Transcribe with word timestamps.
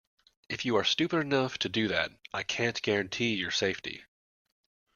If 0.49 0.65
you 0.65 0.77
are 0.77 0.83
stupid 0.83 1.19
enough 1.19 1.59
to 1.59 1.69
do 1.69 1.87
that, 1.89 2.09
I 2.33 2.41
can't 2.41 2.81
guarantee 2.81 3.35
your 3.35 3.51
safety. 3.51 4.03